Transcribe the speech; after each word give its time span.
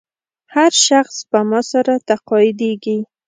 هر 0.53 0.71
شخص 0.85 1.13
سپما 1.21 1.61
سره 1.71 1.93
تقاعدېږي. 2.09 2.97